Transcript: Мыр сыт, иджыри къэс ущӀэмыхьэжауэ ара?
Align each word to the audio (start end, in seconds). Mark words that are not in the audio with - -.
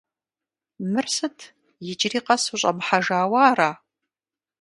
Мыр 0.91 1.07
сыт, 1.15 1.37
иджыри 1.89 2.19
къэс 2.25 2.43
ущӀэмыхьэжауэ 2.53 3.39
ара? 3.49 3.71